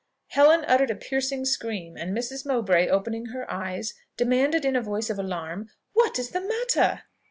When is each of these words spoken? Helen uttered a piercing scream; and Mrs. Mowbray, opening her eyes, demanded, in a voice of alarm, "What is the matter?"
Helen 0.29 0.65
uttered 0.67 0.89
a 0.89 0.95
piercing 0.95 1.45
scream; 1.45 1.95
and 1.95 2.11
Mrs. 2.17 2.43
Mowbray, 2.43 2.87
opening 2.87 3.27
her 3.27 3.45
eyes, 3.51 3.93
demanded, 4.17 4.65
in 4.65 4.75
a 4.75 4.81
voice 4.81 5.11
of 5.11 5.19
alarm, 5.19 5.69
"What 5.93 6.17
is 6.17 6.31
the 6.31 6.41
matter?" 6.41 7.03